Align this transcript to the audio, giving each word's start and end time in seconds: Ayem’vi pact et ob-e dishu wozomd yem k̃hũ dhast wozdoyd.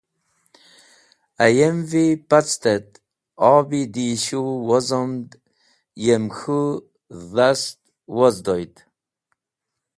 Ayem’vi 1.45 2.05
pact 2.29 2.61
et 2.75 2.89
ob-e 3.55 3.79
dishu 3.95 4.41
wozomd 4.67 5.27
yem 6.05 6.25
k̃hũ 6.37 6.63
dhast 7.33 7.79
wozdoyd. 8.15 8.73